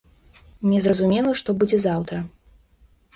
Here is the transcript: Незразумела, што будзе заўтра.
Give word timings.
Незразумела, 0.69 1.33
што 1.41 1.49
будзе 1.59 1.77
заўтра. 1.83 2.17